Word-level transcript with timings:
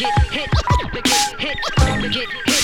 get 0.00 0.18
hit, 0.32 0.50
to 0.50 1.00
get 1.02 1.38
hit, 1.38 1.58
get 2.08 2.28
hit. 2.46 2.59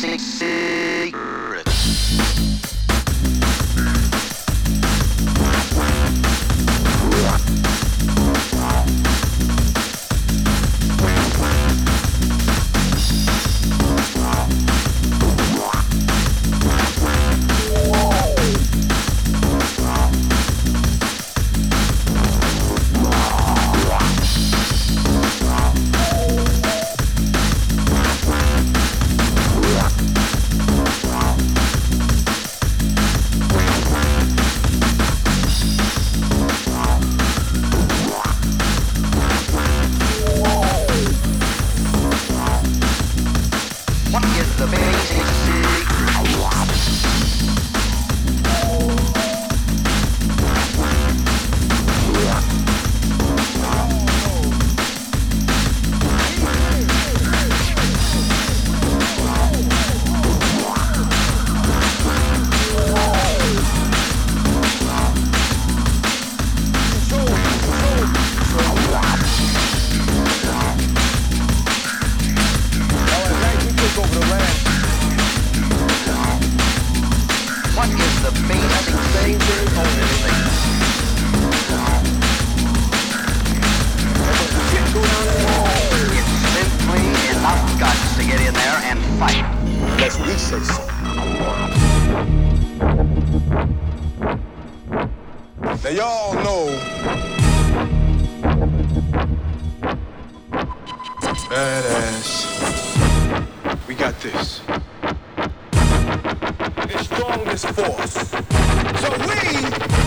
six, 0.00 0.22
six. 0.22 0.99
all 96.10 96.34
know 96.34 96.66
badass. 101.48 102.28
We 103.86 103.94
got 103.94 104.18
this. 104.20 104.60
It's 106.92 107.04
strongest 107.04 107.66
force. 107.66 108.30
So 109.00 109.08
we 109.28 109.99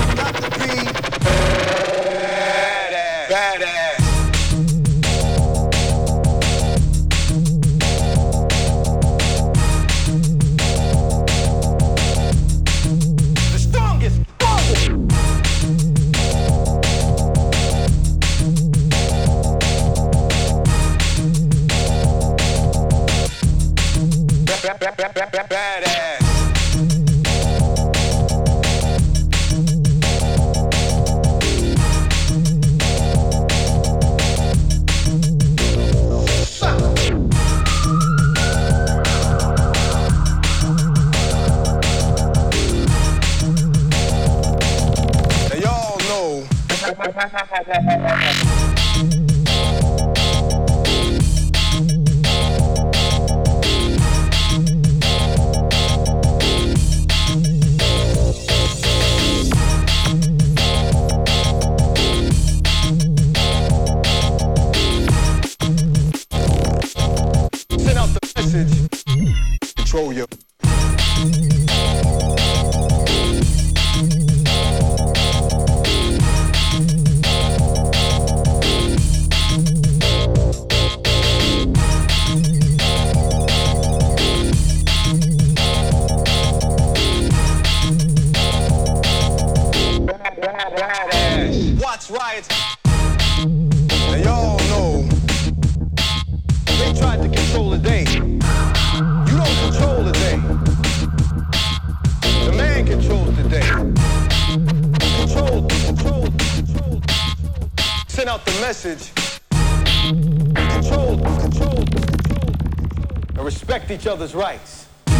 each 113.93 114.07
other's 114.07 114.33
rights. 114.33 114.87
We 115.07 115.13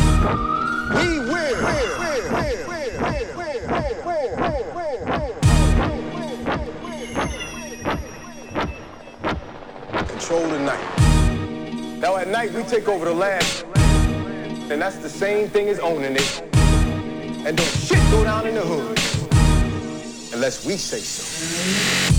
will. 1.20 1.56
Control 10.08 10.48
the 10.48 10.60
night. 10.60 12.00
Now 12.00 12.18
at 12.18 12.28
night 12.28 12.52
we 12.54 12.64
take 12.64 12.88
over 12.88 13.06
the 13.06 13.14
land, 13.14 13.46
and 14.72 14.82
that's 14.82 14.98
the 14.98 15.10
same 15.10 15.48
thing 15.50 15.70
as 15.70 15.80
owning 15.80 16.16
it. 16.16 16.42
And 17.46 17.56
don't 17.56 17.68
shit 17.68 18.00
go 18.10 18.24
down 18.24 18.48
in 18.48 18.56
the 18.56 18.62
hood 18.62 18.98
unless 20.34 20.66
we 20.66 20.78
say 20.78 21.00
so. 21.00 22.13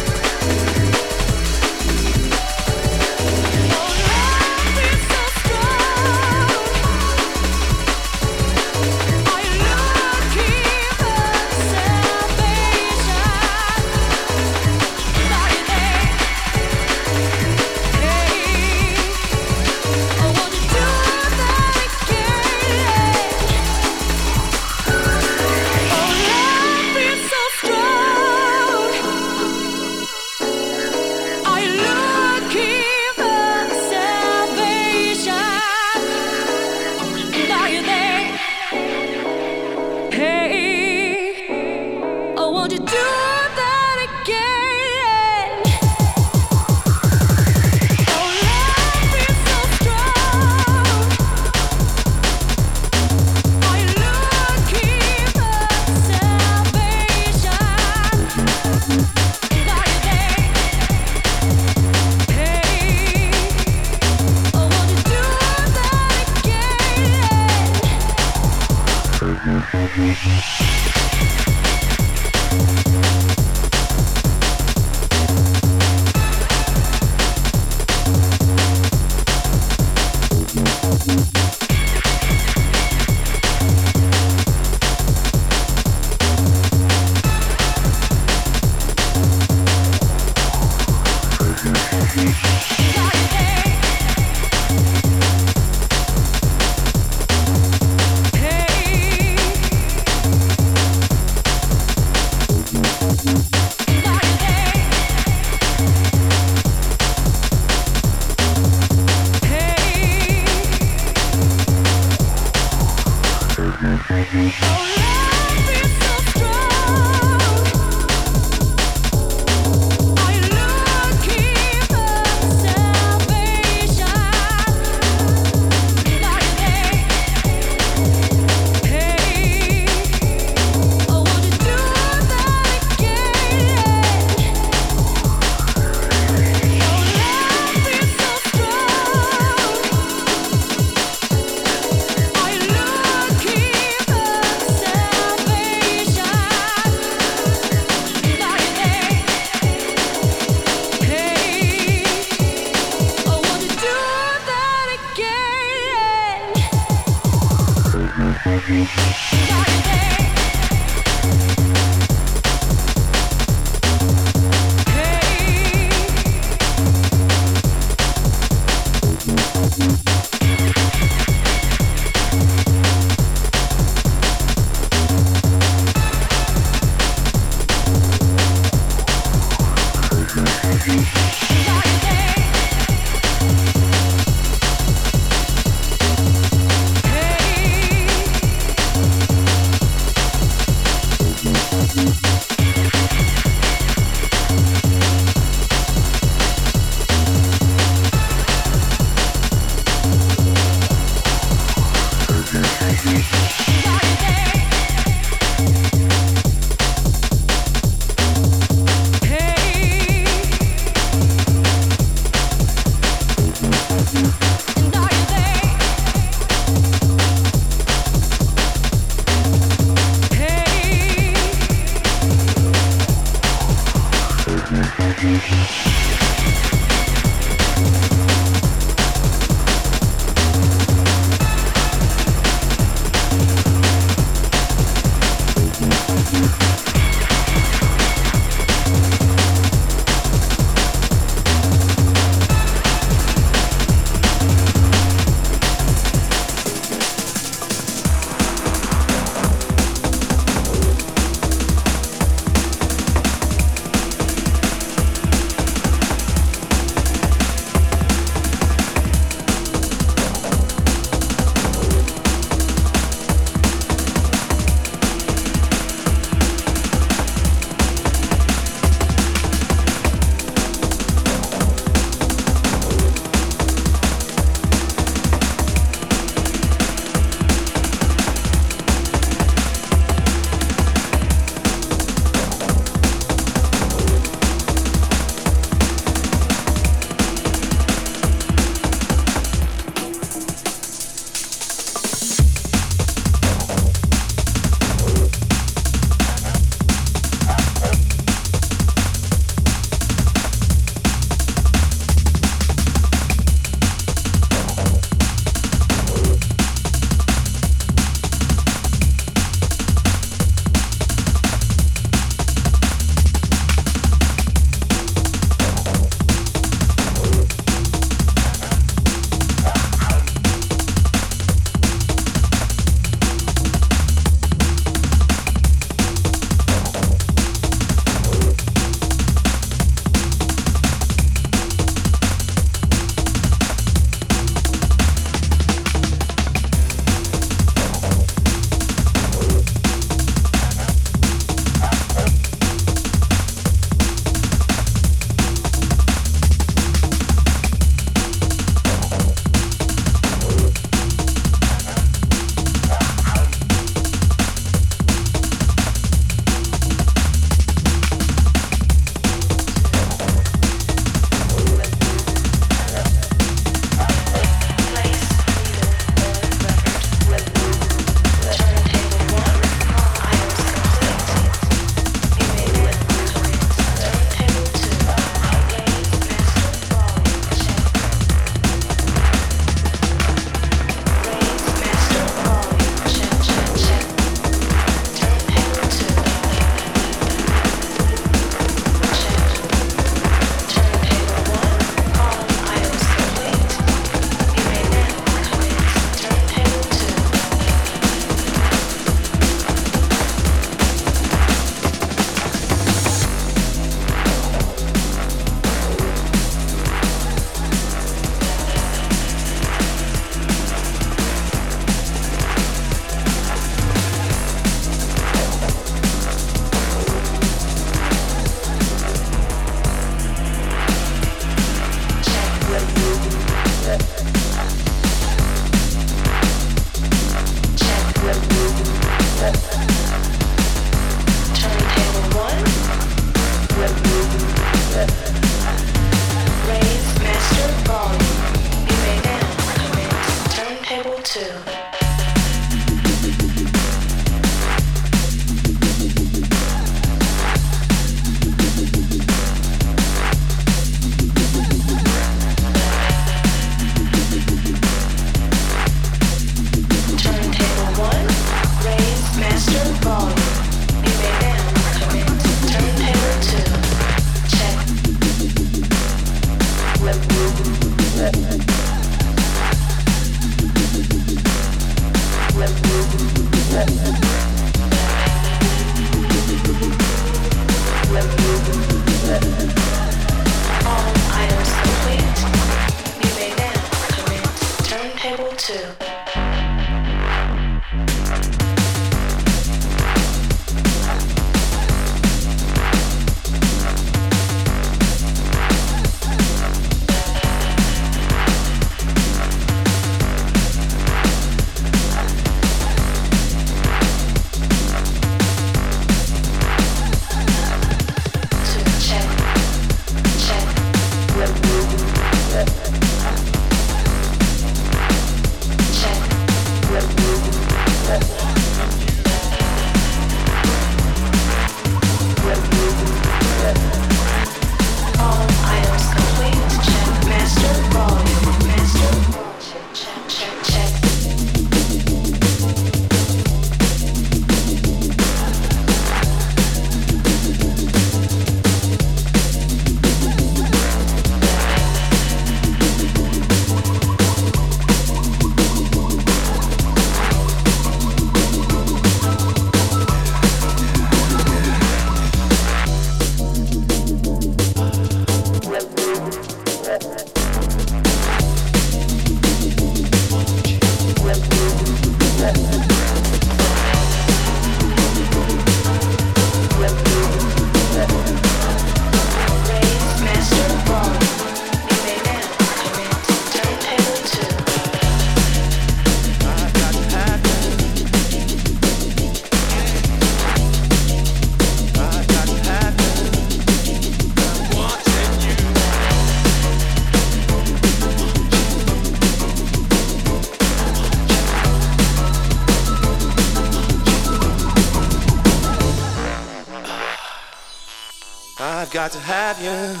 To 599.12 599.18
have 599.20 599.60
you. 599.60 600.00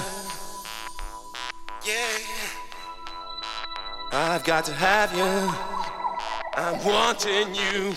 Yeah. 1.86 2.18
I've 4.10 4.42
got 4.42 4.64
to 4.64 4.72
have 4.72 5.12
you. 5.14 5.52
I'm 6.54 6.82
wanting 6.82 7.54
you. 7.54 7.94